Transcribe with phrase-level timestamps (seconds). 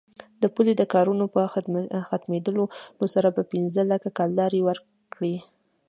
[0.41, 1.41] د پولې د کارونو په
[2.09, 2.63] ختمېدلو
[3.13, 5.35] سره به پنځه لکه کلدارې ورکړي.